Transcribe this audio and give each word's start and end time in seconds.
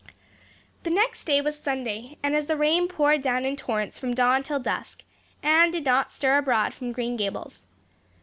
The 0.81 0.89
next 0.89 1.25
day 1.25 1.41
was 1.41 1.59
Sunday 1.59 2.17
and 2.23 2.35
as 2.35 2.47
the 2.47 2.57
rain 2.57 2.87
poured 2.87 3.21
down 3.21 3.45
in 3.45 3.55
torrents 3.55 3.99
from 3.99 4.15
dawn 4.15 4.41
till 4.41 4.57
dusk 4.59 5.03
Anne 5.43 5.69
did 5.69 5.85
not 5.85 6.09
stir 6.09 6.39
abroad 6.39 6.73
from 6.73 6.91
Green 6.91 7.15
Gables. 7.15 7.67